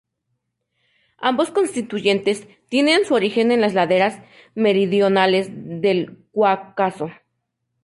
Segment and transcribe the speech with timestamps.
[1.19, 4.17] Ambos constituyentes tienen su origen en las laderas
[4.55, 7.11] meridionales del Cáucaso.